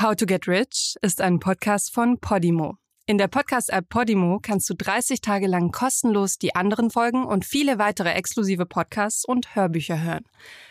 [0.00, 2.76] How to Get Rich ist ein Podcast von Podimo.
[3.06, 7.80] In der Podcast-App Podimo kannst du 30 Tage lang kostenlos die anderen Folgen und viele
[7.80, 10.22] weitere exklusive Podcasts und Hörbücher hören.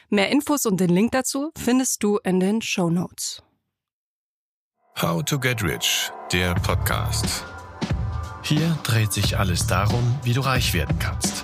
[0.07, 3.43] Mehr Infos und den Link dazu findest du in den Show Notes.
[5.01, 7.43] How to Get Rich, der Podcast.
[8.43, 11.43] Hier dreht sich alles darum, wie du reich werden kannst.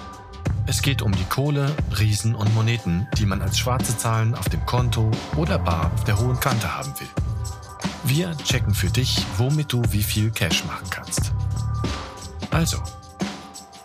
[0.68, 4.66] Es geht um die Kohle, Riesen und Moneten, die man als schwarze Zahlen auf dem
[4.66, 7.33] Konto oder bar auf der hohen Kante haben will.
[8.06, 11.32] Wir checken für dich, womit du wie viel Cash machen kannst.
[12.52, 12.78] Also,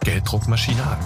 [0.00, 0.98] Gelddruckmaschine an.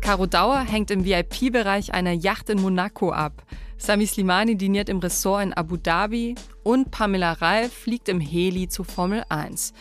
[0.00, 3.42] Caro Dauer hängt im VIP-Bereich einer Yacht in Monaco ab.
[3.76, 8.84] Sami Slimani diniert im Ressort in Abu Dhabi und Pamela Reif fliegt im Heli zu
[8.84, 9.74] Formel 1.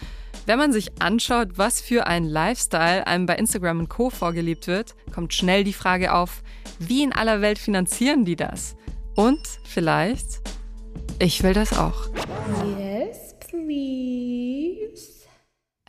[0.48, 4.10] Wenn man sich anschaut, was für ein Lifestyle einem bei Instagram und Co.
[4.10, 6.42] vorgelebt wird, kommt schnell die Frage auf,
[6.80, 8.76] wie in aller Welt finanzieren die das?
[9.16, 10.42] Und vielleicht,
[11.20, 12.10] ich will das auch.
[12.78, 15.26] Yes, please.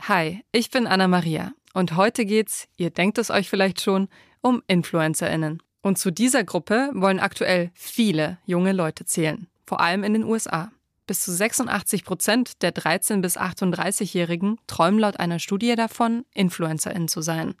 [0.01, 4.07] Hi, ich bin Anna Maria und heute geht's, ihr denkt es euch vielleicht schon,
[4.41, 5.61] um InfluencerInnen.
[5.81, 10.71] Und zu dieser Gruppe wollen aktuell viele junge Leute zählen, vor allem in den USA.
[11.05, 17.21] Bis zu 86 Prozent der 13- bis 38-Jährigen träumen laut einer Studie davon, InfluencerInnen zu
[17.21, 17.55] sein.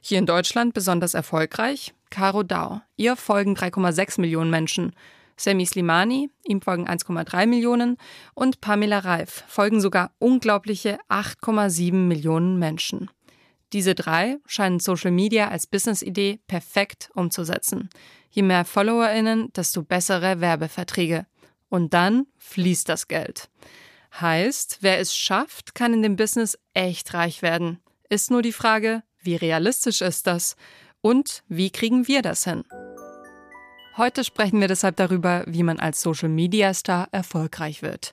[0.00, 2.80] Hier in Deutschland besonders erfolgreich Caro Dau.
[2.96, 4.94] Ihr folgen 3,6 Millionen Menschen.
[5.36, 7.96] Sami Slimani, ihm folgen 1,3 Millionen
[8.34, 13.08] und Pamela Reif folgen sogar unglaubliche 8,7 Millionen Menschen.
[13.72, 17.90] Diese drei scheinen Social Media als Business-Idee perfekt umzusetzen.
[18.30, 21.26] Je mehr FollowerInnen, desto bessere Werbeverträge.
[21.68, 23.50] Und dann fließt das Geld.
[24.20, 27.78] Heißt, wer es schafft, kann in dem Business echt reich werden.
[28.08, 30.56] Ist nur die Frage, wie realistisch ist das?
[31.00, 32.64] Und wie kriegen wir das hin?
[33.96, 38.12] Heute sprechen wir deshalb darüber, wie man als Social Media Star erfolgreich wird.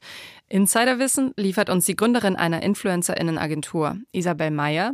[0.50, 4.93] Insiderwissen liefert uns die Gründerin einer Influencerinnenagentur, Isabel Meyer.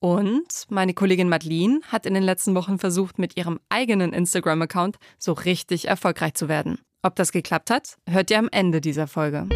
[0.00, 5.32] Und meine Kollegin Madeline hat in den letzten Wochen versucht, mit ihrem eigenen Instagram-Account so
[5.32, 6.78] richtig erfolgreich zu werden.
[7.02, 9.48] Ob das geklappt hat, hört ihr am Ende dieser Folge.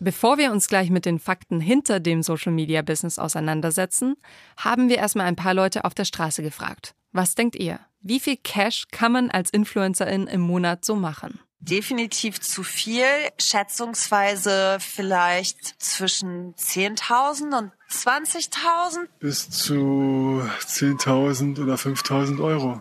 [0.00, 4.14] Bevor wir uns gleich mit den Fakten hinter dem Social Media Business auseinandersetzen,
[4.56, 6.94] haben wir erstmal ein paar Leute auf der Straße gefragt.
[7.12, 7.80] Was denkt ihr?
[8.00, 11.40] Wie viel Cash kann man als Influencerin im Monat so machen?
[11.58, 13.04] Definitiv zu viel.
[13.38, 19.08] Schätzungsweise vielleicht zwischen 10.000 und 20.000.
[19.18, 22.80] Bis zu 10.000 oder 5.000 Euro.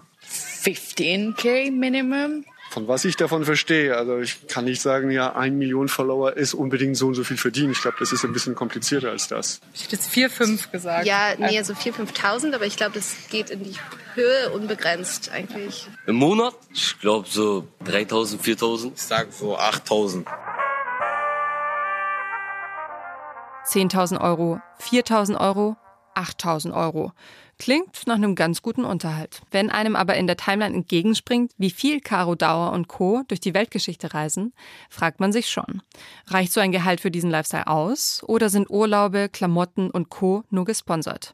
[0.62, 2.46] 15k Minimum.
[2.70, 6.54] Von was ich davon verstehe, also ich kann nicht sagen, ja, ein Million Follower ist
[6.54, 7.72] unbedingt so und so viel verdienen.
[7.72, 9.62] Ich glaube, das ist ein bisschen komplizierter als das.
[9.74, 11.06] Ich hätte jetzt 4, 5 gesagt.
[11.06, 13.76] Ja, nee, so 4.000, 5.000, aber ich glaube, das geht in die
[14.16, 15.88] Höhe unbegrenzt eigentlich.
[16.06, 16.54] Im Monat?
[16.74, 18.94] Ich glaube so 3.000, 4.000.
[18.96, 20.26] Ich sag so 8.000.
[23.66, 25.78] 10.000 Euro, 4.000 Euro,
[26.16, 27.12] 8.000 Euro.
[27.60, 29.42] Klingt nach einem ganz guten Unterhalt.
[29.50, 33.24] Wenn einem aber in der Timeline entgegenspringt, wie viel Caro Dauer und Co.
[33.28, 34.54] durch die Weltgeschichte reisen,
[34.90, 35.82] fragt man sich schon.
[36.28, 40.44] Reicht so ein Gehalt für diesen Lifestyle aus oder sind Urlaube, Klamotten und Co.
[40.52, 41.34] nur gesponsert?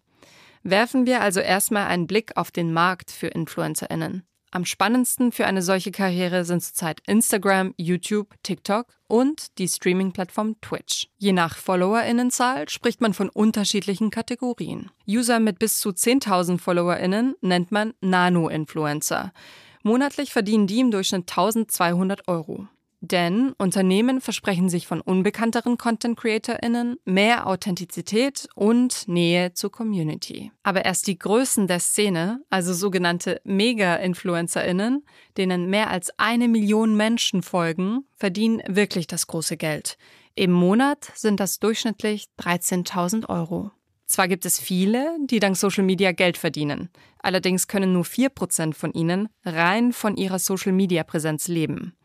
[0.63, 4.23] Werfen wir also erstmal einen Blick auf den Markt für InfluencerInnen.
[4.53, 11.07] Am spannendsten für eine solche Karriere sind zurzeit Instagram, YouTube, TikTok und die Streaming-Plattform Twitch.
[11.17, 14.91] Je nach FollowerInnenzahl spricht man von unterschiedlichen Kategorien.
[15.07, 19.33] User mit bis zu 10.000 FollowerInnen nennt man Nano-Influencer.
[19.81, 22.67] Monatlich verdienen die im Durchschnitt 1200 Euro.
[23.05, 30.53] Denn Unternehmen versprechen sich von unbekannteren Content CreatorInnen mehr Authentizität und Nähe zur Community.
[30.63, 35.03] Aber erst die Größen der Szene, also sogenannte Mega-InfluencerInnen,
[35.35, 39.97] denen mehr als eine Million Menschen folgen, verdienen wirklich das große Geld.
[40.35, 43.71] Im Monat sind das durchschnittlich 13.000 Euro.
[44.05, 46.89] Zwar gibt es viele, die dank Social Media Geld verdienen.
[47.19, 51.97] Allerdings können nur 4% von ihnen rein von ihrer Social Media Präsenz leben.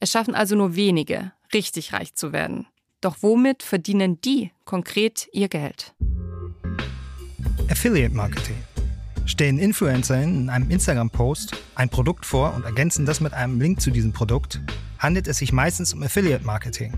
[0.00, 2.66] Es schaffen also nur wenige, richtig reich zu werden.
[3.00, 5.94] Doch womit verdienen die konkret ihr Geld?
[7.68, 8.54] Affiliate Marketing.
[9.26, 13.90] Stellen InfluencerInnen in einem Instagram-Post ein Produkt vor und ergänzen das mit einem Link zu
[13.90, 14.60] diesem Produkt,
[14.98, 16.92] handelt es sich meistens um Affiliate Marketing.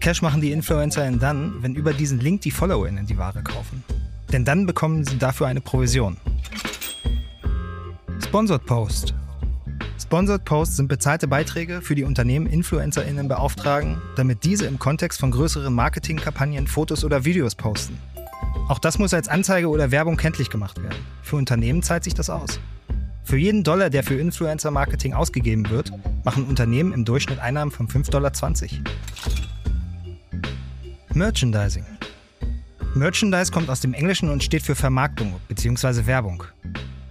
[0.00, 3.84] Cash machen die InfluencerInnen dann, wenn über diesen Link die FollowerInnen die Ware kaufen.
[4.32, 6.16] Denn dann bekommen sie dafür eine Provision.
[8.20, 9.14] Sponsored Post
[10.12, 15.30] Sponsored Posts sind bezahlte Beiträge, für die Unternehmen InfluencerInnen beauftragen, damit diese im Kontext von
[15.30, 17.96] größeren Marketingkampagnen Fotos oder Videos posten.
[18.68, 20.98] Auch das muss als Anzeige oder Werbung kenntlich gemacht werden.
[21.22, 22.60] Für Unternehmen zahlt sich das aus.
[23.24, 25.90] Für jeden Dollar, der für Influencer-Marketing ausgegeben wird,
[26.24, 28.32] machen Unternehmen im Durchschnitt Einnahmen von 5,20 Dollar.
[31.14, 31.86] Merchandising.
[32.94, 36.04] Merchandise kommt aus dem Englischen und steht für Vermarktung bzw.
[36.04, 36.44] Werbung.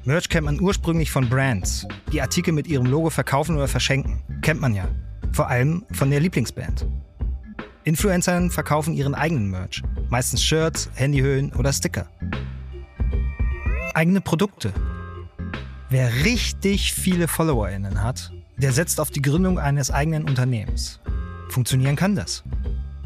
[0.04, 4.24] Merch kennt man ursprünglich von Brands, die Artikel mit ihrem Logo verkaufen oder verschenken.
[4.42, 4.88] Kennt man ja.
[5.32, 6.88] Vor allem von der Lieblingsband.
[7.84, 12.08] Influencer verkaufen ihren eigenen Merch, meistens Shirts, Handyhüllen oder Sticker.
[13.94, 14.74] Eigene Produkte.
[15.90, 21.00] Wer richtig viele FollowerInnen hat, der setzt auf die Gründung eines eigenen Unternehmens.
[21.50, 22.44] Funktionieren kann das.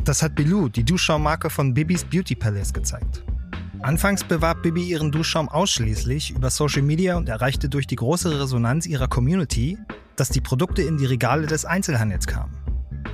[0.06, 3.24] Das hat Bilou, die Duschschaummarke von Bibis Beauty Palace, gezeigt.
[3.86, 8.88] Anfangs bewarb Bibi ihren Duschschaum ausschließlich über Social Media und erreichte durch die große Resonanz
[8.88, 9.78] ihrer Community,
[10.16, 12.58] dass die Produkte in die Regale des Einzelhandels kamen.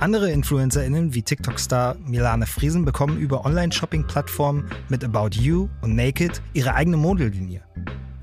[0.00, 6.72] Andere InfluencerInnen wie TikTok-Star Milane Friesen bekommen über Online-Shopping-Plattformen mit About You und Naked ihre
[6.72, 7.60] eigene Modellinie.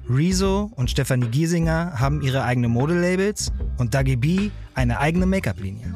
[0.09, 5.93] Rezo und Stefanie Giesinger haben ihre eigene Modelabels und Dagi B eine eigene Make-up-Linie.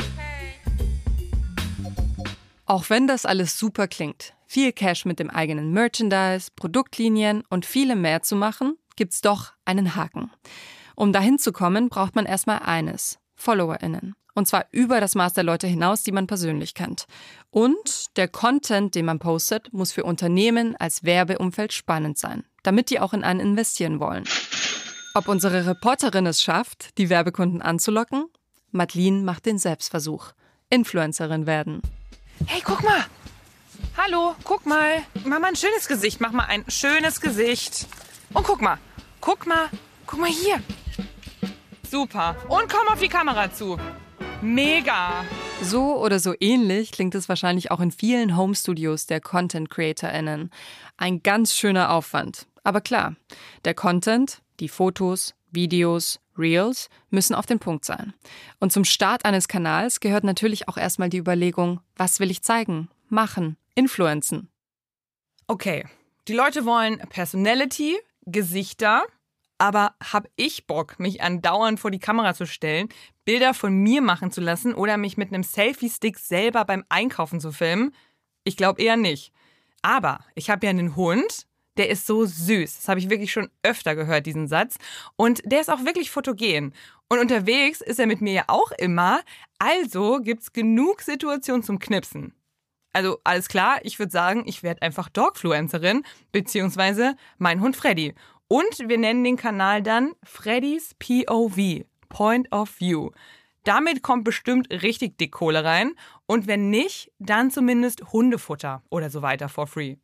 [2.68, 8.02] Auch wenn das alles super klingt, viel Cash mit dem eigenen Merchandise, Produktlinien und vielem
[8.02, 10.30] mehr zu machen, gibt's doch einen Haken.
[10.96, 14.14] Um dahin zu kommen, braucht man erstmal eines: FollowerInnen.
[14.36, 17.06] Und zwar über das Maß der Leute hinaus, die man persönlich kennt.
[17.50, 23.00] Und der Content, den man postet, muss für Unternehmen als Werbeumfeld spannend sein, damit die
[23.00, 24.24] auch in einen investieren wollen.
[25.16, 28.26] Ob unsere Reporterin es schafft, die Werbekunden anzulocken?
[28.72, 30.34] Madeline macht den Selbstversuch.
[30.70, 31.82] Influencerin werden.
[32.46, 33.06] Hey, guck mal.
[34.06, 35.02] Hallo, guck mal.
[35.24, 36.20] Mach mal ein schönes Gesicht.
[36.20, 37.88] Mach mal ein schönes Gesicht.
[38.34, 38.78] Und guck mal.
[39.22, 39.70] Guck mal.
[40.06, 40.62] Guck mal hier.
[41.90, 42.36] Super.
[42.50, 43.78] Und komm auf die Kamera zu.
[44.42, 45.24] Mega.
[45.62, 50.50] So oder so ähnlich klingt es wahrscheinlich auch in vielen Home-Studios der Content-CreatorInnen.
[50.98, 52.48] Ein ganz schöner Aufwand.
[52.66, 53.16] Aber klar,
[53.64, 58.14] der Content, die Fotos, Videos, Reels müssen auf den Punkt sein.
[58.60, 62.90] Und zum Start eines Kanals gehört natürlich auch erstmal die Überlegung, was will ich zeigen,
[63.08, 64.52] machen, influenzen.
[65.48, 65.86] Okay,
[66.28, 69.04] die Leute wollen Personality, Gesichter,
[69.58, 72.90] aber hab ich Bock, mich andauernd vor die Kamera zu stellen,
[73.26, 77.52] Bilder von mir machen zu lassen oder mich mit einem Selfie-Stick selber beim Einkaufen zu
[77.52, 77.94] filmen?
[78.44, 79.32] Ich glaube eher nicht.
[79.82, 81.46] Aber ich habe ja einen Hund,
[81.78, 82.78] der ist so süß.
[82.78, 84.78] Das habe ich wirklich schon öfter gehört, diesen Satz.
[85.16, 86.74] Und der ist auch wirklich fotogen.
[87.10, 89.22] Und unterwegs ist er mit mir ja auch immer.
[89.60, 92.34] Also gibt's genug Situationen zum Knipsen.
[92.94, 98.14] Also alles klar, ich würde sagen, ich werde einfach Dogfluencerin, beziehungsweise mein Hund Freddy.
[98.48, 103.10] Und wir nennen den Kanal dann Freddys POV, Point of View.
[103.64, 105.94] Damit kommt bestimmt richtig dick Kohle rein.
[106.28, 109.96] Und wenn nicht, dann zumindest Hundefutter oder so weiter for free.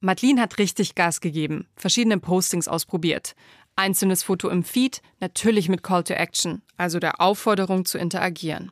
[0.00, 3.34] Madeline hat richtig Gas gegeben, verschiedene Postings ausprobiert.
[3.74, 8.70] Einzelnes Foto im Feed, natürlich mit Call to Action, also der Aufforderung zu interagieren.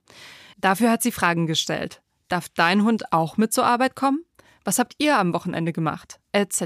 [0.58, 2.03] Dafür hat sie Fragen gestellt.
[2.28, 4.24] Darf dein Hund auch mit zur Arbeit kommen?
[4.64, 6.20] Was habt ihr am Wochenende gemacht?
[6.32, 6.64] Etc.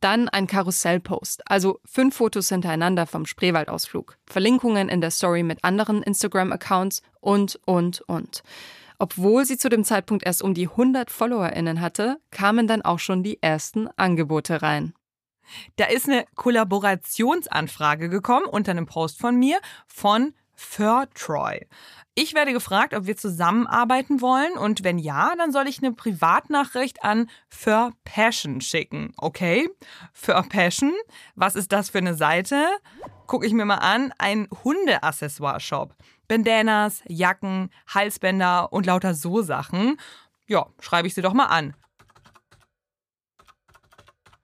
[0.00, 6.02] Dann ein Karussellpost, also fünf Fotos hintereinander vom Spreewaldausflug, Verlinkungen in der Story mit anderen
[6.02, 8.42] Instagram-Accounts und, und, und.
[8.98, 13.22] Obwohl sie zu dem Zeitpunkt erst um die 100 FollowerInnen hatte, kamen dann auch schon
[13.22, 14.94] die ersten Angebote rein.
[15.76, 21.66] Da ist eine Kollaborationsanfrage gekommen unter einem Post von mir von Furtroy.
[22.14, 27.04] Ich werde gefragt, ob wir zusammenarbeiten wollen und wenn ja, dann soll ich eine Privatnachricht
[27.04, 29.12] an Fur Passion schicken.
[29.16, 29.68] Okay?
[30.12, 30.92] Fur Passion,
[31.34, 32.66] was ist das für eine Seite?
[33.26, 35.94] Gucke ich mir mal an, ein Hundeaccessoire-Shop.
[36.28, 39.98] Bandanas, Jacken, Halsbänder und lauter so Sachen.
[40.46, 41.74] Ja, schreibe ich sie doch mal an.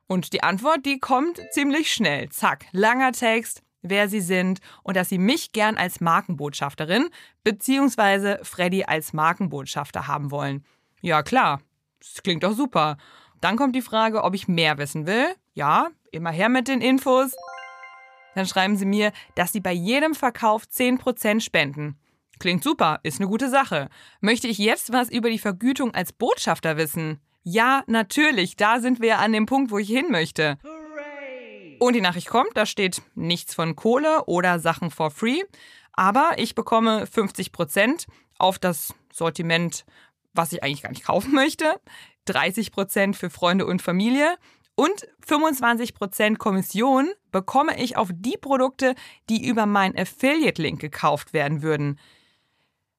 [0.07, 2.31] Und die Antwort, die kommt ziemlich schnell.
[2.31, 7.09] Zack, langer Text, wer sie sind und dass sie mich gern als Markenbotschafterin
[7.45, 8.45] bzw.
[8.45, 10.65] Freddy als Markenbotschafter haben wollen.
[11.01, 11.61] Ja, klar.
[12.01, 12.97] Das klingt doch super.
[13.41, 15.27] Dann kommt die Frage, ob ich mehr wissen will.
[15.55, 17.33] Ja, immer her mit den Infos.
[18.35, 21.99] Dann schreiben sie mir, dass sie bei jedem Verkauf 10% spenden.
[22.39, 23.89] Klingt super, ist eine gute Sache.
[24.21, 27.21] Möchte ich jetzt was über die Vergütung als Botschafter wissen?
[27.43, 30.59] Ja, natürlich, da sind wir an dem Punkt, wo ich hin möchte.
[31.79, 35.43] Und die Nachricht kommt, da steht nichts von Kohle oder Sachen for free,
[35.93, 38.07] aber ich bekomme 50 Prozent
[38.39, 39.85] auf das Sortiment,
[40.33, 41.81] was ich eigentlich gar nicht kaufen möchte,
[42.27, 44.37] 30 Prozent für Freunde und Familie
[44.75, 48.95] und 25 Prozent Kommission bekomme ich auf die Produkte,
[49.29, 51.99] die über meinen Affiliate-Link gekauft werden würden.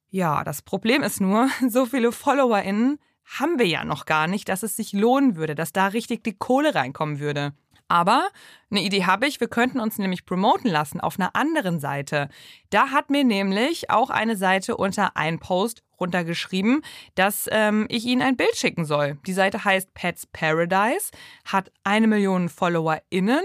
[0.09, 3.00] Ja, das Problem ist nur, so viele FollowerInnen
[3.39, 6.36] haben wir ja noch gar nicht, dass es sich lohnen würde, dass da richtig die
[6.38, 7.53] Kohle reinkommen würde.
[7.89, 8.29] Aber
[8.69, 12.29] eine Idee habe ich, wir könnten uns nämlich promoten lassen auf einer anderen Seite.
[12.69, 16.81] Da hat mir nämlich auch eine Seite unter ein Post runtergeschrieben,
[17.15, 19.17] dass ähm, ich ihnen ein Bild schicken soll.
[19.25, 21.12] Die Seite heißt Pets Paradise,
[21.46, 23.43] hat eine Million FollowerInnen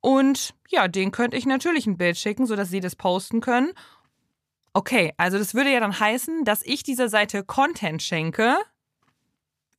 [0.00, 3.72] und ja, denen könnte ich natürlich ein Bild schicken, sodass sie das posten können.
[4.72, 8.56] Okay, also das würde ja dann heißen, dass ich dieser Seite Content schenke,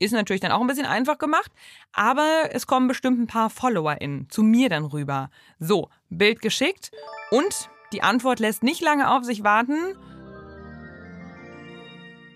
[0.01, 1.51] ist natürlich dann auch ein bisschen einfach gemacht,
[1.93, 5.29] aber es kommen bestimmt ein paar FollowerInnen zu mir dann rüber.
[5.59, 6.91] So, Bild geschickt
[7.29, 9.95] und die Antwort lässt nicht lange auf sich warten.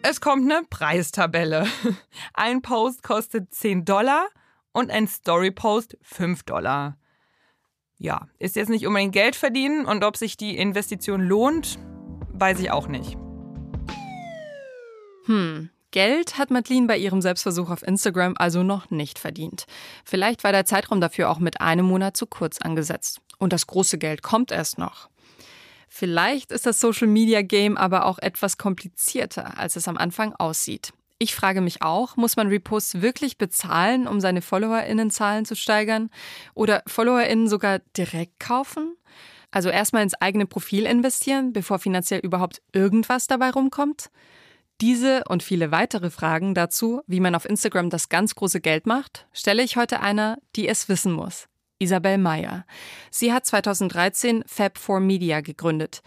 [0.03, 1.65] Es kommt eine Preistabelle.
[2.33, 4.27] Ein Post kostet 10 Dollar
[4.71, 6.97] und ein Story-Post 5 Dollar.
[7.97, 11.79] Ja, ist jetzt nicht unbedingt Geld verdienen und ob sich die Investition lohnt,
[12.33, 13.17] weiß ich auch nicht.
[15.25, 19.63] Hm, Geld hat Madeline bei ihrem Selbstversuch auf Instagram also noch nicht verdient.
[20.03, 23.21] Vielleicht war der Zeitraum dafür auch mit einem Monat zu kurz angesetzt.
[23.37, 25.09] Und das große Geld kommt erst noch.
[25.87, 30.91] Vielleicht ist das Social Media Game aber auch etwas komplizierter, als es am Anfang aussieht.
[31.17, 36.09] Ich frage mich auch, muss man Reposts wirklich bezahlen, um seine FollowerInnenzahlen zu steigern?
[36.55, 38.97] Oder FollowerInnen sogar direkt kaufen?
[39.49, 44.09] Also erstmal ins eigene Profil investieren, bevor finanziell überhaupt irgendwas dabei rumkommt?
[44.81, 49.25] Diese und viele weitere Fragen dazu, wie man auf Instagram das ganz große Geld macht,
[49.31, 51.47] stelle ich heute einer, die es wissen muss.
[51.79, 52.65] Isabel Meyer.
[53.09, 56.01] Sie hat 2013 Fab4 Media gegründet,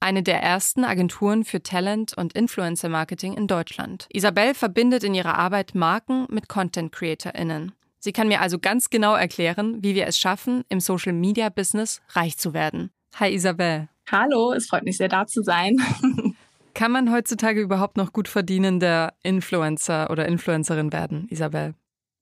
[0.00, 4.06] eine der ersten Agenturen für Talent- und Influencer-Marketing in Deutschland.
[4.10, 7.72] Isabel verbindet in ihrer Arbeit Marken mit Content-CreatorInnen.
[7.98, 12.54] Sie kann mir also ganz genau erklären, wie wir es schaffen, im Social-Media-Business reich zu
[12.54, 12.90] werden.
[13.16, 13.88] Hi Isabel.
[14.10, 15.76] Hallo, es freut mich sehr, da zu sein.
[16.74, 21.74] Kann man heutzutage überhaupt noch gut verdienender Influencer oder Influencerin werden, Isabel?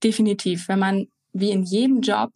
[0.04, 0.68] Definitiv.
[0.68, 2.32] Wenn man wie in jedem Job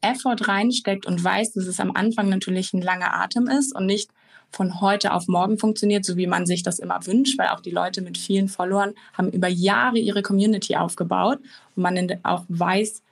[0.00, 4.10] Effort reinsteckt und weiß, dass es am Anfang natürlich ein langer Atem ist und nicht
[4.50, 7.70] von heute auf morgen funktioniert, so wie man sich das immer wünscht, weil auch die
[7.70, 11.38] Leute mit vielen Followern haben über Jahre ihre Community aufgebaut
[11.74, 13.02] und man auch weiß,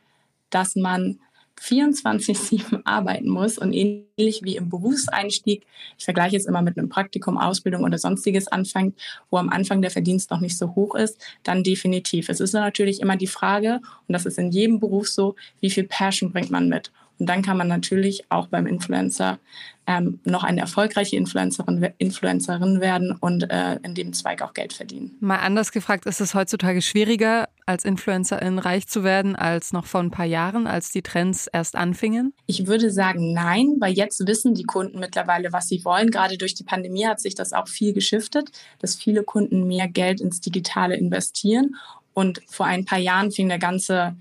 [0.51, 1.19] dass man
[1.61, 5.67] 24-7 arbeiten muss und ähnlich wie im Berufseinstieg,
[5.99, 8.99] ich vergleiche es immer mit einem Praktikum, Ausbildung oder sonstiges anfängt,
[9.31, 12.29] wo am Anfang der Verdienst noch nicht so hoch ist, dann definitiv.
[12.29, 15.85] Es ist natürlich immer die Frage, und das ist in jedem Beruf so, wie viel
[15.85, 16.93] Passion bringt man mit?
[17.19, 19.39] Und dann kann man natürlich auch beim Influencer
[19.87, 25.17] ähm, noch eine erfolgreiche Influencerin, Influencerin werden und äh, in dem Zweig auch Geld verdienen.
[25.21, 30.01] Mal anders gefragt, ist es heutzutage schwieriger, als Influencerin reich zu werden, als noch vor
[30.01, 32.35] ein paar Jahren, als die Trends erst anfingen?
[32.47, 36.11] Ich würde sagen nein, weil jetzt wissen die Kunden mittlerweile, was sie wollen.
[36.11, 40.21] Gerade durch die Pandemie hat sich das auch viel geschiftet, dass viele Kunden mehr Geld
[40.21, 41.77] ins Digitale investieren.
[42.13, 44.15] Und vor ein paar Jahren fing der ganze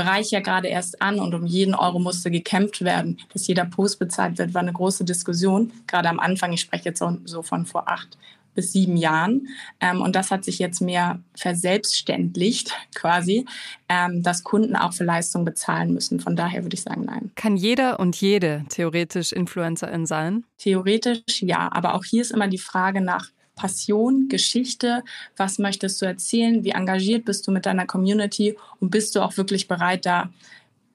[0.00, 3.18] Bereich ja gerade erst an und um jeden Euro musste gekämpft werden.
[3.32, 5.72] Dass jeder Post bezahlt wird, war eine große Diskussion.
[5.86, 8.16] Gerade am Anfang, ich spreche jetzt so von vor acht
[8.54, 9.48] bis sieben Jahren.
[9.80, 13.44] Ähm, und das hat sich jetzt mehr verselbstständigt quasi,
[13.88, 16.18] ähm, dass Kunden auch für Leistung bezahlen müssen.
[16.18, 17.30] Von daher würde ich sagen, nein.
[17.36, 20.44] Kann jeder und jede theoretisch Influencerin sein?
[20.58, 23.28] Theoretisch ja, aber auch hier ist immer die Frage nach
[23.60, 25.04] Passion, Geschichte,
[25.36, 29.36] was möchtest du erzählen, wie engagiert bist du mit deiner Community und bist du auch
[29.36, 30.30] wirklich bereit, da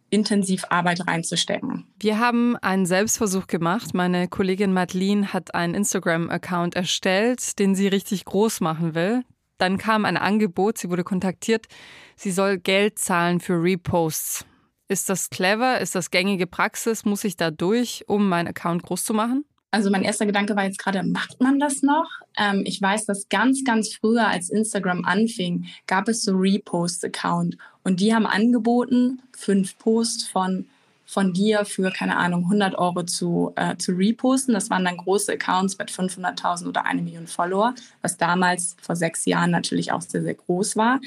[0.10, 1.86] intensiv Arbeit reinzustecken.
[2.00, 3.93] Wir haben einen Selbstversuch gemacht.
[3.93, 9.24] Meine Kollegin Madeline hat einen Instagram-Account erstellt, den sie richtig groß machen will.
[9.60, 11.67] Dann kam ein Angebot, sie wurde kontaktiert,
[12.15, 14.43] sie soll Geld zahlen für Reposts.
[14.88, 15.79] Ist das clever?
[15.79, 17.05] Ist das gängige Praxis?
[17.05, 19.45] Muss ich da durch, um meinen Account groß zu machen?
[19.75, 22.10] Also mein erster Gedanke war jetzt gerade, macht man das noch?
[22.38, 28.00] Ähm, ich weiß, dass ganz, ganz früher, als Instagram anfing, gab es so Repost-Account und
[28.00, 30.65] die haben angeboten, fünf Posts von
[31.08, 34.55] von dir für, keine Ahnung, 100 Euro zu, äh, zu reposten.
[34.55, 39.24] Das waren dann große Accounts mit 500.000 oder eine Million Follower, was damals vor sechs
[39.25, 41.00] Jahren natürlich auch sehr, sehr groß war.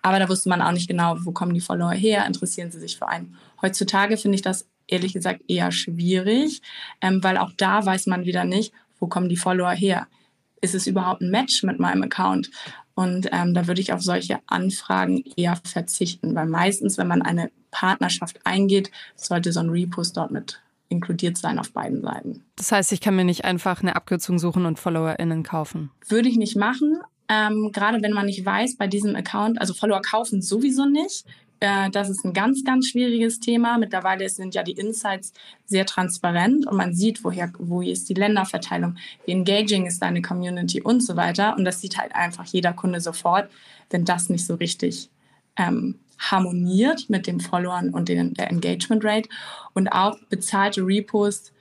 [0.00, 2.96] Aber da wusste man auch nicht genau, wo kommen die Follower her, interessieren sie sich
[2.96, 3.36] für einen.
[3.60, 6.62] Heutzutage finde ich das ehrlich gesagt eher schwierig,
[7.00, 10.06] ähm, weil auch da weiß man wieder nicht, wo kommen die Follower her.
[10.60, 12.50] Ist es überhaupt ein Match mit meinem Account?
[12.94, 17.50] Und ähm, da würde ich auf solche Anfragen eher verzichten, weil meistens, wenn man eine
[17.70, 22.44] Partnerschaft eingeht, sollte so ein Repost dort mit inkludiert sein auf beiden Seiten.
[22.56, 25.90] Das heißt, ich kann mir nicht einfach eine Abkürzung suchen und FollowerInnen kaufen?
[26.06, 26.98] Würde ich nicht machen.
[27.30, 31.24] Ähm, gerade wenn man nicht weiß, bei diesem Account, also Follower kaufen sowieso nicht
[31.62, 33.78] Äh, das ist ein ganz, ganz schwieriges Thema.
[33.78, 35.32] Mittlerweile sind ja die Insights
[35.64, 40.82] sehr transparent und man sieht, woher, wo ist die Länderverteilung, wie engaging ist deine Community
[40.82, 41.56] und so weiter.
[41.56, 43.48] Und das sieht halt einfach jeder Kunde sofort,
[43.90, 45.08] wenn das nicht so richtig
[45.56, 49.28] ähm, harmoniert mit dem Followern und den, der Engagement Rate.
[49.72, 51.52] Und auch bezahlte Reposts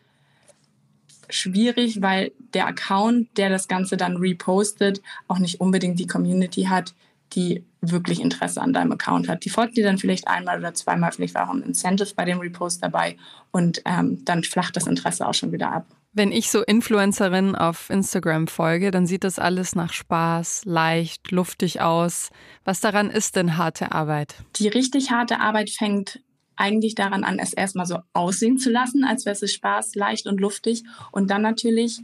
[1.30, 6.96] schwierig, weil der Account, der das Ganze dann repostet, auch nicht unbedingt die Community hat,
[7.34, 9.44] die wirklich Interesse an deinem Account hat.
[9.44, 12.40] Die folgt dir dann vielleicht einmal oder zweimal, vielleicht war auch ein Incentive bei dem
[12.40, 13.18] Repost dabei
[13.52, 15.86] und ähm, dann flacht das Interesse auch schon wieder ab.
[16.14, 21.80] Wenn ich so Influencerinnen auf Instagram folge, dann sieht das alles nach Spaß, leicht, luftig
[21.80, 22.32] aus.
[22.66, 24.36] Was daran ist denn harte Arbeit?
[24.58, 26.20] Die richtig harte Arbeit fängt
[26.58, 30.40] eigentlich daran an, es erstmal so aussehen zu lassen, als wäre es Spaß, leicht und
[30.40, 30.84] luftig.
[31.12, 32.02] Und dann natürlich,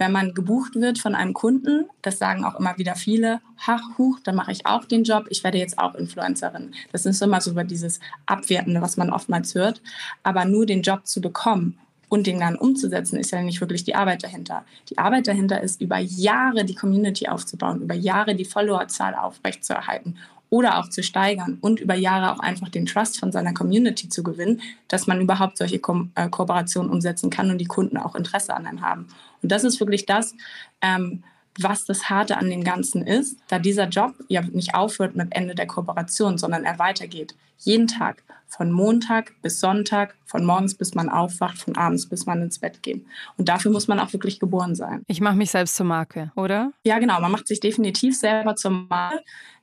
[0.00, 4.18] wenn man gebucht wird von einem Kunden, das sagen auch immer wieder viele, ach, huch,
[4.24, 6.72] dann mache ich auch den Job, ich werde jetzt auch Influencerin.
[6.90, 9.82] Das ist immer so über dieses Abwertende, was man oftmals hört.
[10.22, 11.78] Aber nur den Job zu bekommen
[12.08, 14.64] und den dann umzusetzen, ist ja nicht wirklich die Arbeit dahinter.
[14.88, 20.16] Die Arbeit dahinter ist, über Jahre die Community aufzubauen, über Jahre die Followerzahl aufrechtzuerhalten
[20.50, 24.22] oder auch zu steigern und über Jahre auch einfach den Trust von seiner Community zu
[24.22, 28.54] gewinnen, dass man überhaupt solche Ko äh, Kooperationen umsetzen kann und die Kunden auch Interesse
[28.54, 29.06] an einem haben.
[29.42, 30.34] Und das ist wirklich das,
[30.82, 31.22] ähm,
[31.58, 35.54] was das Harte an dem Ganzen ist, da dieser Job ja nicht aufhört mit Ende
[35.54, 37.34] der Kooperation, sondern er weitergeht.
[37.58, 42.42] Jeden Tag, von Montag bis Sonntag, von morgens bis man aufwacht, von abends bis man
[42.42, 43.04] ins Bett geht.
[43.36, 45.02] Und dafür muss man auch wirklich geboren sein.
[45.06, 46.72] Ich mache mich selbst zur Marke, oder?
[46.84, 47.20] Ja, genau.
[47.20, 49.22] Man macht sich definitiv selber zur Marke.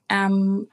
[0.09, 0.67] Ähm,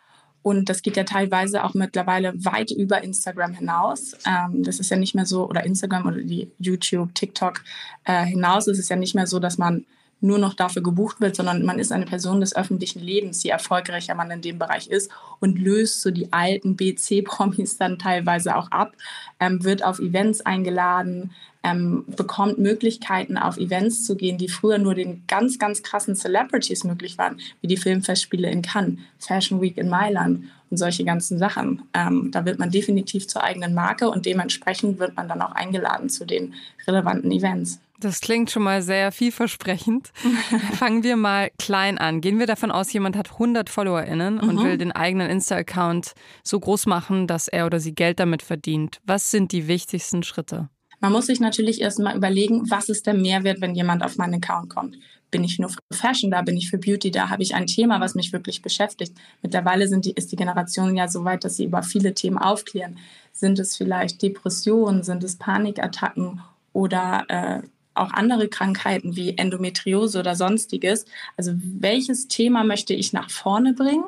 [0.45, 4.15] und das geht ja teilweise auch mittlerweile weit über Instagram hinaus.
[4.27, 7.65] Ähm, das ist ja nicht mehr so, oder Instagram oder die YouTube, TikTok
[8.05, 9.87] äh, hinaus ist es ja nicht mehr so, dass man
[10.21, 14.15] nur noch dafür gebucht wird, sondern man ist eine Person des öffentlichen Lebens, je erfolgreicher
[14.15, 15.11] man in dem Bereich ist
[15.41, 18.93] und löst so die alten BC-Promis dann teilweise auch ab,
[19.41, 21.31] ähm, wird auf Events eingeladen,
[21.65, 26.85] ähm, bekommt Möglichkeiten, auf Events zu gehen, die früher nur den ganz, ganz krassen Celebrities
[26.85, 31.83] möglich waren, wie die Filmfestspiele in Cannes, Fashion Week in Mailand und solche ganzen Sachen.
[31.95, 36.09] Ähm, da wird man definitiv zur eigenen Marke und dementsprechend wird man dann auch eingeladen
[36.09, 36.55] zu den
[36.87, 37.81] relevanten Events.
[38.01, 40.13] Das klingt schon mal sehr vielversprechend.
[40.79, 42.21] Fangen wir mal klein an.
[42.21, 44.49] Gehen wir davon aus, jemand hat 100 FollowerInnen mhm.
[44.49, 46.13] und will den eigenen Insta-Account
[46.43, 49.01] so groß machen, dass er oder sie Geld damit verdient.
[49.07, 50.69] Was sind die wichtigsten Schritte?
[51.05, 54.71] Man muss sich natürlich erstmal überlegen, was ist der Mehrwert, wenn jemand auf meinen Account
[54.71, 54.97] kommt.
[55.31, 58.01] Bin ich nur für Fashion da, bin ich für Beauty da, habe ich ein Thema,
[58.01, 59.13] was mich wirklich beschäftigt.
[59.43, 62.97] Mittlerweile die, ist die Generation ja so weit, dass sie über viele Themen aufklären.
[63.33, 66.41] Sind es vielleicht Depressionen, sind es Panikattacken
[66.73, 67.61] oder äh,
[67.93, 71.05] auch andere Krankheiten wie Endometriose oder sonstiges.
[71.37, 74.05] Also welches Thema möchte ich nach vorne bringen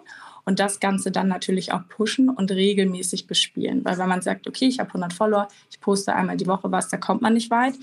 [0.46, 3.85] und das Ganze dann natürlich auch pushen und regelmäßig bespielen.
[3.85, 6.88] Weil wenn man sagt, okay, ich habe 100 Follower, ich poste einmal die Woche was,
[6.88, 7.74] da kommt man nicht weit.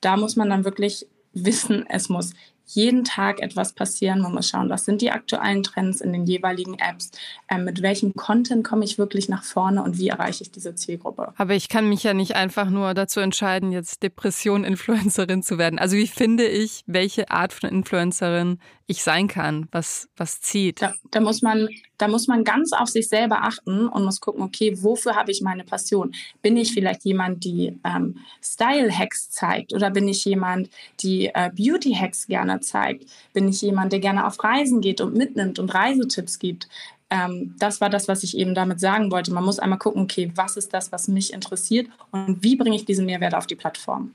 [0.00, 2.34] Da muss man dann wirklich wissen, es muss
[2.66, 4.20] jeden Tag etwas passieren.
[4.20, 7.10] Man muss schauen, was sind die aktuellen Trends in den jeweiligen Apps,
[7.48, 11.32] ähm, mit welchem Content komme ich wirklich nach vorne und wie erreiche ich diese Zielgruppe.
[11.36, 15.78] Aber ich kann mich ja nicht einfach nur dazu entscheiden, jetzt Depression-Influencerin zu werden.
[15.78, 20.82] Also wie finde ich, welche Art von Influencerin ich sein kann, was, was zieht?
[20.82, 24.42] Da, da muss man da muss man ganz auf sich selber achten und muss gucken,
[24.42, 26.14] okay, wofür habe ich meine Passion?
[26.42, 32.28] Bin ich vielleicht jemand, die ähm, Style-Hacks zeigt oder bin ich jemand, die äh, Beauty-Hacks
[32.28, 33.04] gerne zeigt?
[33.32, 36.68] Bin ich jemand, der gerne auf Reisen geht und mitnimmt und Reisetipps gibt?
[37.10, 39.32] Ähm, das war das, was ich eben damit sagen wollte.
[39.32, 42.84] Man muss einmal gucken, okay, was ist das, was mich interessiert und wie bringe ich
[42.84, 44.12] diesen Mehrwert auf die Plattform?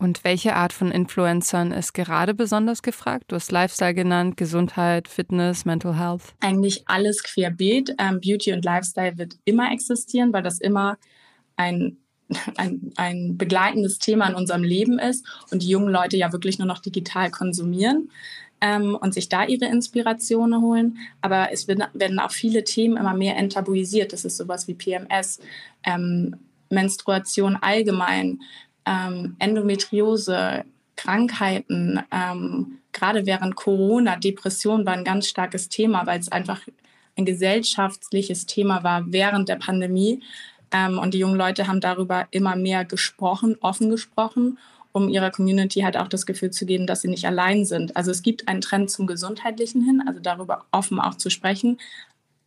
[0.00, 3.24] Und welche Art von Influencern ist gerade besonders gefragt?
[3.28, 6.34] Du hast Lifestyle genannt, Gesundheit, Fitness, Mental Health.
[6.40, 7.94] Eigentlich alles querbeet.
[7.98, 10.96] Ähm, Beauty und Lifestyle wird immer existieren, weil das immer
[11.56, 11.98] ein
[12.56, 16.68] ein, ein begleitendes Thema in unserem Leben ist und die jungen Leute ja wirklich nur
[16.68, 18.10] noch digital konsumieren
[18.60, 20.98] ähm, und sich da ihre Inspirationen holen.
[21.20, 24.12] Aber es werden auch viele Themen immer mehr enttabuisiert.
[24.12, 25.40] Das ist sowas wie PMS,
[25.84, 26.36] ähm,
[26.70, 28.40] Menstruation allgemein,
[28.90, 30.64] ähm, Endometriose,
[30.96, 36.60] Krankheiten, ähm, gerade während Corona, Depression war ein ganz starkes Thema, weil es einfach
[37.16, 40.22] ein gesellschaftliches Thema war während der Pandemie.
[40.72, 44.58] Ähm, und die jungen Leute haben darüber immer mehr gesprochen, offen gesprochen,
[44.92, 47.96] um ihrer Community halt auch das Gefühl zu geben, dass sie nicht allein sind.
[47.96, 51.78] Also es gibt einen Trend zum Gesundheitlichen hin, also darüber offen auch zu sprechen.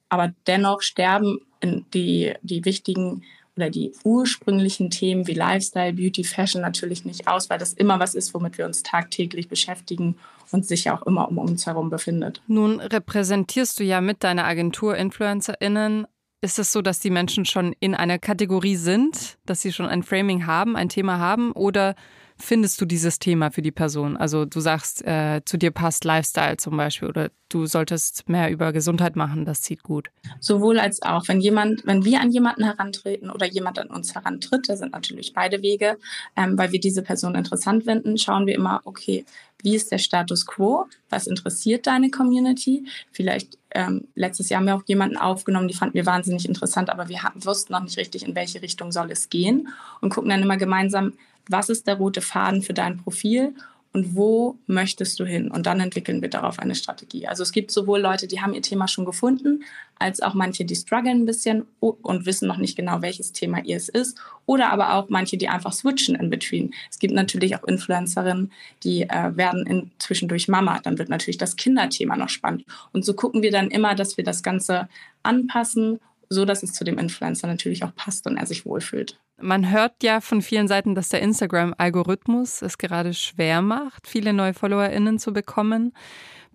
[0.09, 3.23] Aber dennoch sterben die, die wichtigen
[3.55, 8.15] oder die ursprünglichen Themen wie Lifestyle, Beauty, Fashion natürlich nicht aus, weil das immer was
[8.15, 10.17] ist, womit wir uns tagtäglich beschäftigen
[10.51, 12.41] und sich ja auch immer um uns herum befindet.
[12.47, 16.07] Nun repräsentierst du ja mit deiner Agentur InfluencerInnen
[16.41, 20.03] Ist es so, dass die Menschen schon in einer Kategorie sind, dass sie schon ein
[20.03, 21.53] Framing haben, ein Thema haben?
[21.53, 21.95] Oder
[22.37, 24.17] findest du dieses Thema für die Person?
[24.17, 28.73] Also du sagst, äh, zu dir passt Lifestyle zum Beispiel oder du solltest mehr über
[28.73, 30.09] Gesundheit machen, das zieht gut.
[30.39, 31.27] Sowohl als auch.
[31.27, 35.33] Wenn jemand, wenn wir an jemanden herantreten oder jemand an uns herantritt, da sind natürlich
[35.33, 35.97] beide Wege,
[36.35, 39.25] ähm, weil wir diese Person interessant finden, schauen wir immer, okay,
[39.63, 40.87] wie ist der Status quo?
[41.09, 42.85] Was interessiert deine Community?
[43.11, 47.07] Vielleicht ähm, letztes Jahr haben wir auch jemanden aufgenommen, die fanden wir wahnsinnig interessant, aber
[47.07, 49.69] wir wussten noch nicht richtig, in welche Richtung soll es gehen
[50.01, 51.13] und gucken dann immer gemeinsam,
[51.49, 53.53] was ist der rote Faden für dein Profil
[53.91, 55.51] und wo möchtest du hin?
[55.51, 57.27] Und dann entwickeln wir darauf eine Strategie.
[57.27, 59.63] Also es gibt sowohl Leute, die haben ihr Thema schon gefunden,
[59.99, 63.77] als auch manche, die strugglen ein bisschen und wissen noch nicht genau, welches Thema ihr
[63.77, 64.19] es ist.
[64.47, 66.73] Oder aber auch manche, die einfach switchen in between.
[66.89, 68.51] Es gibt natürlich auch Influencerinnen,
[68.83, 70.79] die äh, werden in, zwischendurch Mama.
[70.79, 72.65] Dann wird natürlich das Kinderthema noch spannend.
[72.93, 74.89] Und so gucken wir dann immer, dass wir das Ganze
[75.21, 75.99] anpassen
[76.33, 79.19] so dass es zu dem Influencer natürlich auch passt und er sich wohlfühlt.
[79.41, 84.53] Man hört ja von vielen Seiten, dass der Instagram-Algorithmus es gerade schwer macht, viele neue
[84.53, 85.93] FollowerInnen zu bekommen.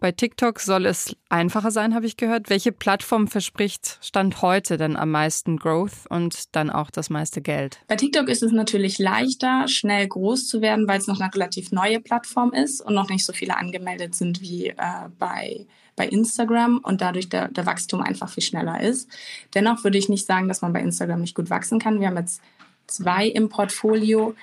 [0.00, 2.50] Bei TikTok soll es einfacher sein, habe ich gehört.
[2.50, 7.80] Welche Plattform verspricht Stand heute denn am meisten Growth und dann auch das meiste Geld?
[7.88, 11.72] Bei TikTok ist es natürlich leichter, schnell groß zu werden, weil es noch eine relativ
[11.72, 14.74] neue Plattform ist und noch nicht so viele angemeldet sind wie äh,
[15.18, 19.10] bei bei Instagram und dadurch der, der Wachstum einfach viel schneller ist.
[19.54, 21.98] Dennoch würde ich nicht sagen, dass man bei Instagram nicht gut wachsen kann.
[21.98, 22.40] Wir haben jetzt
[22.88, 24.34] zwei im Portfolio,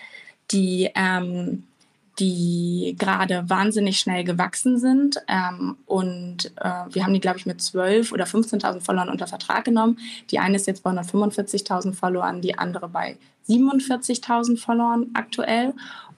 [0.51, 1.63] die ähm,
[2.19, 5.17] die gerade wahnsinnig schnell gewachsen sind.
[5.27, 9.65] Ähm, und äh, wir haben die, glaube ich, mit 12.000 oder 15.000 Followern unter Vertrag
[9.65, 9.99] genommen.
[10.31, 13.17] Die eine ist jetzt bei 145.000 Followern, die andere bei
[13.49, 15.73] 47.000 Followern aktuell.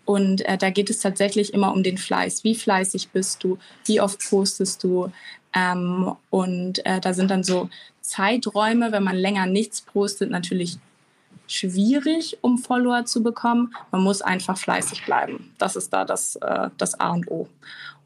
[0.05, 2.43] Und äh, da geht es tatsächlich immer um den Fleiß.
[2.43, 3.57] Wie fleißig bist du?
[3.85, 5.11] Wie oft postest du?
[5.53, 7.69] Ähm, und äh, da sind dann so
[8.01, 10.77] Zeiträume, wenn man länger nichts postet, natürlich
[11.47, 13.73] schwierig, um Follower zu bekommen.
[13.91, 15.53] Man muss einfach fleißig bleiben.
[15.57, 17.47] Das ist da das, äh, das A und O.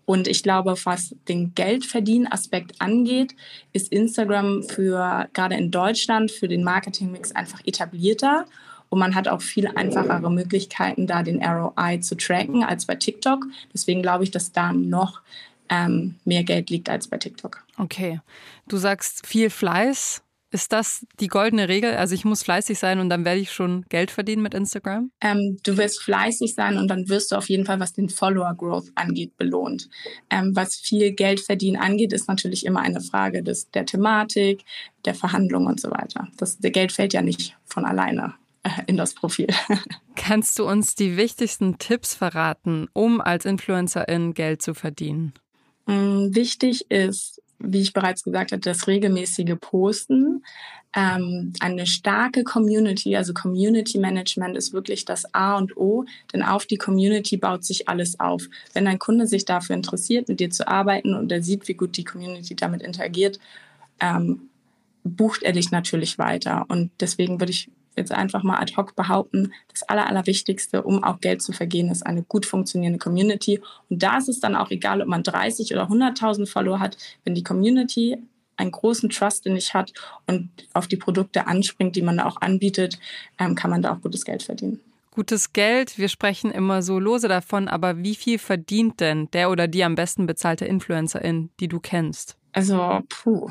[0.05, 3.35] Und ich glaube, was den Geldverdienen-Aspekt angeht,
[3.71, 8.45] ist Instagram für gerade in Deutschland für den Marketingmix einfach etablierter.
[8.89, 13.45] Und man hat auch viel einfachere Möglichkeiten, da den ROI zu tracken als bei TikTok.
[13.73, 15.21] Deswegen glaube ich, dass da noch
[15.69, 17.63] ähm, mehr Geld liegt als bei TikTok.
[17.77, 18.19] Okay.
[18.67, 20.21] Du sagst viel Fleiß.
[20.53, 21.95] Ist das die goldene Regel?
[21.95, 25.09] Also ich muss fleißig sein und dann werde ich schon Geld verdienen mit Instagram?
[25.21, 28.53] Ähm, du wirst fleißig sein und dann wirst du auf jeden Fall, was den Follower
[28.53, 29.89] Growth angeht, belohnt.
[30.29, 34.65] Ähm, was viel Geld verdienen angeht, ist natürlich immer eine Frage des, der Thematik,
[35.05, 36.27] der Verhandlung und so weiter.
[36.35, 38.33] Das, Geld fällt ja nicht von alleine
[38.63, 39.47] äh, in das Profil.
[40.15, 45.33] Kannst du uns die wichtigsten Tipps verraten, um als Influencerin Geld zu verdienen?
[45.85, 50.43] Mm, wichtig ist, wie ich bereits gesagt hatte, das regelmäßige Posten.
[50.93, 56.65] Ähm, eine starke Community, also Community Management ist wirklich das A und O, denn auf
[56.65, 58.49] die Community baut sich alles auf.
[58.73, 61.95] Wenn ein Kunde sich dafür interessiert, mit dir zu arbeiten und er sieht, wie gut
[61.95, 63.39] die Community damit interagiert,
[64.01, 64.49] ähm,
[65.03, 66.65] bucht er dich natürlich weiter.
[66.67, 71.19] Und deswegen würde ich jetzt einfach mal ad hoc behaupten, das Aller, Allerwichtigste, um auch
[71.19, 73.61] Geld zu vergehen, ist eine gut funktionierende Community.
[73.89, 77.35] Und da ist es dann auch egal, ob man 30 oder 100.000 Follower hat, wenn
[77.35, 78.17] die Community
[78.57, 79.93] einen großen Trust in dich hat
[80.27, 82.99] und auf die Produkte anspringt, die man da auch anbietet,
[83.39, 84.79] ähm, kann man da auch gutes Geld verdienen.
[85.13, 89.67] Gutes Geld, wir sprechen immer so lose davon, aber wie viel verdient denn der oder
[89.67, 92.37] die am besten bezahlte Influencerin, die du kennst?
[92.53, 93.49] Also, puh,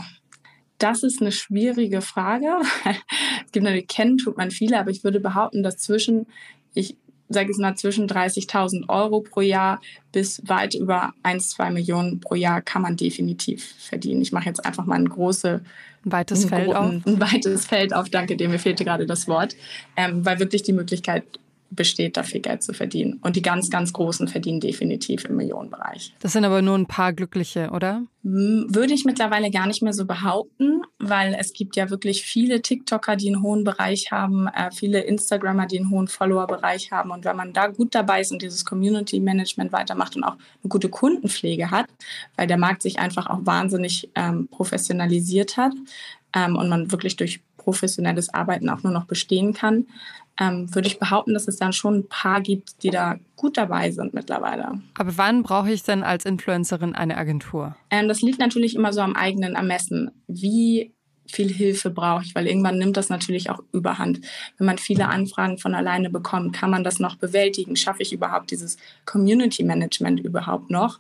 [0.82, 2.48] das ist eine schwierige Frage.
[2.84, 6.26] es gibt natürlich, kennen tut man viele, aber ich würde behaupten, dass zwischen,
[6.74, 6.96] ich
[7.28, 9.80] sage es mal, zwischen 30.000 Euro pro Jahr
[10.12, 14.20] bis weit über 1, 2 Millionen pro Jahr kann man definitiv verdienen.
[14.20, 15.60] Ich mache jetzt einfach mal ein großes
[16.04, 16.90] weites Feld auf.
[17.06, 19.54] Ein weites Feld auf, danke dir, mir fehlte gerade das Wort,
[19.96, 21.24] ähm, weil wirklich die Möglichkeit
[21.70, 23.20] besteht, dafür Geld zu verdienen.
[23.22, 26.14] Und die ganz, ganz Großen verdienen definitiv im Millionenbereich.
[26.20, 28.02] Das sind aber nur ein paar Glückliche, oder?
[28.22, 33.16] Würde ich mittlerweile gar nicht mehr so behaupten, weil es gibt ja wirklich viele TikToker,
[33.16, 37.12] die einen hohen Bereich haben, äh, viele Instagrammer, die einen hohen Follower-Bereich haben.
[37.12, 40.68] Und wenn man da gut dabei ist und dieses Community Management weitermacht und auch eine
[40.68, 41.87] gute Kundenpflege hat,
[42.37, 45.72] weil der Markt sich einfach auch wahnsinnig ähm, professionalisiert hat
[46.35, 49.87] ähm, und man wirklich durch professionelles Arbeiten auch nur noch bestehen kann,
[50.40, 53.90] ähm, würde ich behaupten, dass es dann schon ein paar gibt, die da gut dabei
[53.90, 54.81] sind mittlerweile.
[54.94, 57.77] Aber wann brauche ich denn als Influencerin eine Agentur?
[57.90, 60.11] Ähm, das liegt natürlich immer so am eigenen Ermessen.
[60.27, 60.92] Wie
[61.27, 64.20] viel Hilfe brauche ich, weil irgendwann nimmt das natürlich auch überhand.
[64.59, 67.77] Wenn man viele Anfragen von alleine bekommt, kann man das noch bewältigen?
[67.77, 70.99] Schaffe ich überhaupt dieses Community Management überhaupt noch?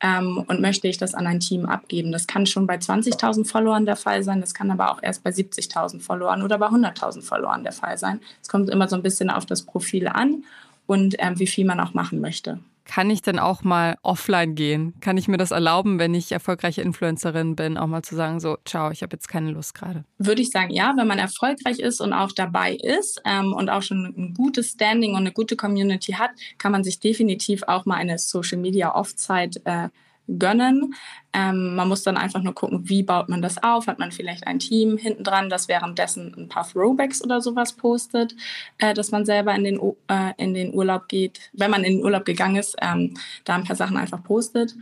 [0.00, 2.12] Ähm, und möchte ich das an ein Team abgeben.
[2.12, 5.30] Das kann schon bei 20.000 Followern der Fall sein, das kann aber auch erst bei
[5.30, 8.20] 70.000 Followern oder bei 100.000 Followern der Fall sein.
[8.42, 10.44] Es kommt immer so ein bisschen auf das Profil an
[10.86, 12.60] und ähm, wie viel man auch machen möchte.
[12.86, 14.94] Kann ich denn auch mal offline gehen?
[15.00, 18.58] Kann ich mir das erlauben, wenn ich erfolgreiche Influencerin bin, auch mal zu sagen, so,
[18.64, 20.04] ciao, ich habe jetzt keine Lust gerade?
[20.18, 23.82] Würde ich sagen, ja, wenn man erfolgreich ist und auch dabei ist ähm, und auch
[23.82, 27.96] schon ein gutes Standing und eine gute Community hat, kann man sich definitiv auch mal
[27.96, 29.88] eine Social Media Off-Zeit äh,
[30.28, 30.94] gönnen.
[31.32, 33.86] Ähm, man muss dann einfach nur gucken, wie baut man das auf.
[33.86, 38.34] Hat man vielleicht ein Team hinten dran, das währenddessen ein paar Throwbacks oder sowas postet,
[38.78, 42.04] äh, dass man selber in den, äh, in den Urlaub geht, wenn man in den
[42.04, 44.74] Urlaub gegangen ist, ähm, da ein paar Sachen einfach postet.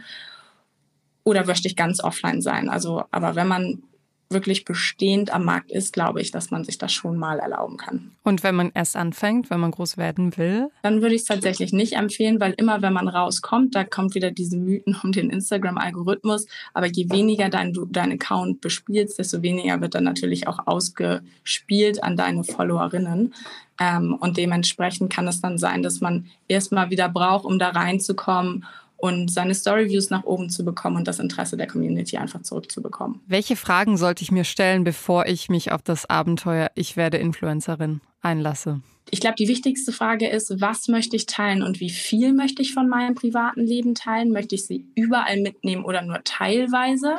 [1.24, 2.68] Oder möchte ich ganz offline sein?
[2.68, 3.83] Also, aber wenn man
[4.31, 8.13] wirklich bestehend am Markt ist, glaube ich, dass man sich das schon mal erlauben kann.
[8.23, 10.69] Und wenn man erst anfängt, wenn man groß werden will?
[10.83, 14.31] Dann würde ich es tatsächlich nicht empfehlen, weil immer, wenn man rauskommt, da kommt wieder
[14.31, 16.47] diese Mythen um den Instagram-Algorithmus.
[16.73, 22.03] Aber je weniger dein, du dein Account bespielst, desto weniger wird dann natürlich auch ausgespielt
[22.03, 23.35] an deine Followerinnen.
[23.81, 28.65] Ähm, und dementsprechend kann es dann sein, dass man erstmal wieder braucht, um da reinzukommen
[29.05, 33.21] und seine Storyviews nach oben zu bekommen und das Interesse der Community einfach zurückzubekommen.
[33.27, 38.01] Welche Fragen sollte ich mir stellen, bevor ich mich auf das Abenteuer Ich werde Influencerin
[38.23, 38.81] einlasse?
[39.11, 42.73] Ich glaube, die wichtigste Frage ist, was möchte ich teilen und wie viel möchte ich
[42.73, 44.33] von meinem privaten Leben teilen?
[44.33, 47.19] Möchte ich sie überall mitnehmen oder nur teilweise?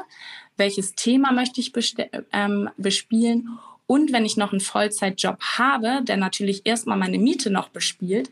[0.57, 1.71] Welches Thema möchte ich
[2.33, 3.59] ähm, bespielen?
[3.85, 8.31] Und wenn ich noch einen Vollzeitjob habe, der natürlich erstmal meine Miete noch bespielt,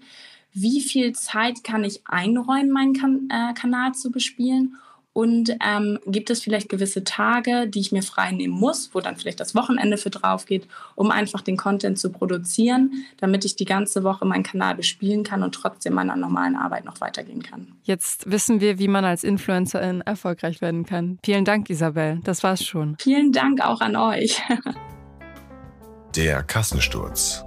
[0.53, 4.77] wie viel Zeit kann ich einräumen, meinen kan äh, Kanal zu bespielen?
[5.13, 9.15] Und ähm, gibt es vielleicht gewisse Tage, die ich mir frei nehmen muss, wo dann
[9.15, 13.65] vielleicht das Wochenende für drauf geht, um einfach den Content zu produzieren, damit ich die
[13.65, 17.73] ganze Woche meinen Kanal bespielen kann und trotzdem meiner normalen Arbeit noch weitergehen kann.
[17.83, 21.19] Jetzt wissen wir, wie man als Influencerin erfolgreich werden kann.
[21.23, 22.19] Vielen Dank, Isabel.
[22.23, 22.95] Das war's schon.
[22.99, 24.41] Vielen Dank auch an euch.
[26.15, 27.43] Der Kassensturz.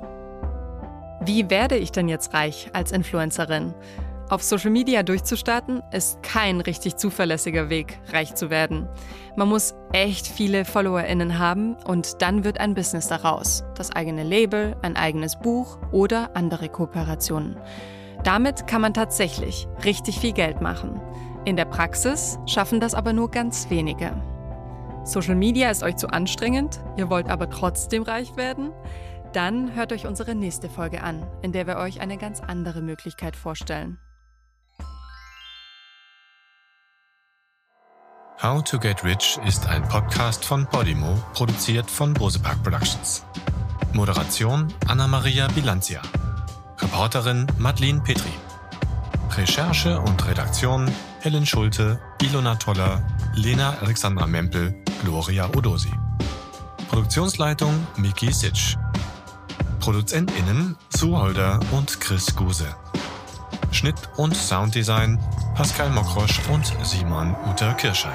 [1.27, 3.75] Wie werde ich denn jetzt reich als Influencerin?
[4.31, 8.89] Auf Social Media durchzustarten ist kein richtig zuverlässiger Weg, reich zu werden.
[9.35, 13.65] Man muss echt viele FollowerInnen haben und dann wird ein Business daraus.
[13.75, 17.57] Das eigene Label, ein eigenes Buch oder andere Kooperationen.
[18.23, 21.01] Damit kann man tatsächlich richtig viel Geld machen.
[21.45, 24.13] In der Praxis schaffen das aber nur ganz wenige.
[25.03, 28.71] Social Media ist euch zu anstrengend, ihr wollt aber trotzdem reich werden?
[29.37, 33.37] Dann hört euch unsere nächste Folge an, in der wir euch eine ganz andere Möglichkeit
[33.37, 33.99] vorstellen.
[38.43, 43.27] How to Get Rich ist ein Podcast von Podimo, produziert von Bosepark Productions.
[43.93, 46.01] Moderation Anna-Maria Bilanzia.
[46.79, 48.33] Reporterin Madeline Petri.
[49.33, 55.93] Recherche und Redaktion Helen Schulte, Ilona Toller, Lena Alexandra Mempel, Gloria Odosi.
[56.89, 58.79] Produktionsleitung Miki Sitsch.
[59.87, 62.75] ProduzentInnen Sue Holder und Chris Guse.
[63.71, 65.17] Schnitt und Sounddesign
[65.55, 68.11] Pascal Mokrosch und Simon Uter Kirschei.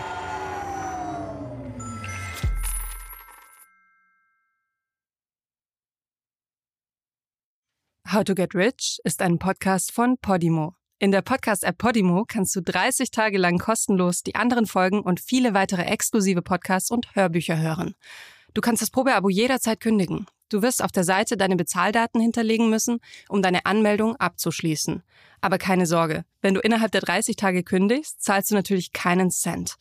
[8.12, 10.75] How to Get Rich ist ein Podcast von Podimo.
[10.99, 15.53] In der Podcast-App Podimo kannst du 30 Tage lang kostenlos die anderen Folgen und viele
[15.53, 17.95] weitere exklusive Podcasts und Hörbücher hören.
[18.53, 20.27] Du kannst das Probeabo jederzeit kündigen.
[20.49, 25.01] Du wirst auf der Seite deine Bezahldaten hinterlegen müssen, um deine Anmeldung abzuschließen.
[25.39, 29.77] Aber keine Sorge, wenn du innerhalb der 30 Tage kündigst, zahlst du natürlich keinen Cent.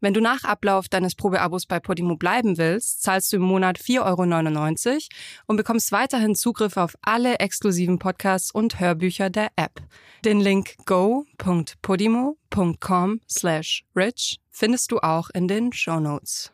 [0.00, 4.86] Wenn du nach Ablauf deines Probeabos bei Podimo bleiben willst, zahlst du im Monat 4,99
[4.86, 5.00] Euro
[5.46, 9.82] und bekommst weiterhin Zugriff auf alle exklusiven Podcasts und Hörbücher der App.
[10.24, 16.52] Den Link go.podimo.com slash rich findest du auch in den Show Notes.